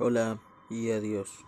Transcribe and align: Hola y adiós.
Hola 0.00 0.38
y 0.70 0.92
adiós. 0.92 1.44